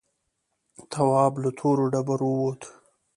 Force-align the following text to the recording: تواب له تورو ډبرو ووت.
تواب 0.91 1.33
له 1.43 1.49
تورو 1.59 1.85
ډبرو 1.93 2.29
ووت. 2.37 2.61